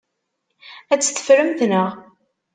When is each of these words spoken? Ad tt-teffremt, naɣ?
Ad 0.91 0.99
tt-teffremt, 0.99 1.59
naɣ? 1.69 1.89